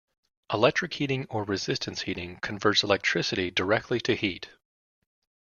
[0.51, 4.49] Electric heating or resistance heating converts electricity directly to heat.